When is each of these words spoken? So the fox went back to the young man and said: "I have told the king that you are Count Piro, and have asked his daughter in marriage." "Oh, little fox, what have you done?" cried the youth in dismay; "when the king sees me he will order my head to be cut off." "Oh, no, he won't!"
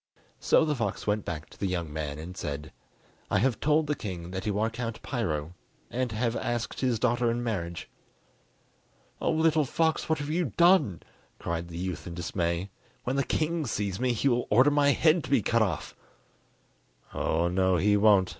So 0.39 0.65
the 0.65 0.73
fox 0.73 1.05
went 1.05 1.25
back 1.25 1.47
to 1.51 1.59
the 1.59 1.67
young 1.67 1.93
man 1.93 2.17
and 2.17 2.35
said: 2.35 2.71
"I 3.29 3.37
have 3.37 3.59
told 3.59 3.85
the 3.85 3.93
king 3.93 4.31
that 4.31 4.47
you 4.47 4.57
are 4.57 4.71
Count 4.71 4.99
Piro, 5.03 5.53
and 5.91 6.11
have 6.11 6.35
asked 6.35 6.79
his 6.79 6.97
daughter 6.97 7.29
in 7.29 7.43
marriage." 7.43 7.87
"Oh, 9.21 9.29
little 9.31 9.63
fox, 9.63 10.09
what 10.09 10.17
have 10.17 10.31
you 10.31 10.53
done?" 10.57 11.03
cried 11.37 11.67
the 11.67 11.77
youth 11.77 12.07
in 12.07 12.15
dismay; 12.15 12.71
"when 13.03 13.15
the 13.15 13.23
king 13.23 13.67
sees 13.67 13.99
me 13.99 14.11
he 14.13 14.27
will 14.27 14.47
order 14.49 14.71
my 14.71 14.89
head 14.89 15.23
to 15.25 15.29
be 15.29 15.43
cut 15.43 15.61
off." 15.61 15.95
"Oh, 17.13 17.47
no, 17.47 17.77
he 17.77 17.95
won't!" 17.95 18.29